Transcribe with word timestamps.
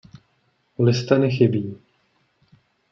Listeny 0.79 1.31
chybí. 1.31 1.77